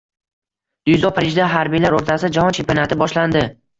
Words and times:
Dzyudo: 0.87 1.11
Parijda 1.19 1.49
harbiylar 1.57 1.97
o‘rtasida 1.99 2.33
jahon 2.39 2.59
chempionati 2.59 2.99
boshlanding 3.03 3.53